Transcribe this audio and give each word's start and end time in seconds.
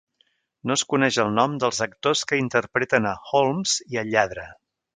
No 0.69 0.75
es 0.79 0.83
coneix 0.93 1.19
el 1.23 1.29
nom 1.39 1.57
dels 1.63 1.81
actors 1.87 2.25
que 2.31 2.41
interpreten 2.45 3.09
a 3.11 3.15
Holmes 3.33 3.77
i 3.97 4.01
al 4.05 4.11
lladre. 4.17 4.49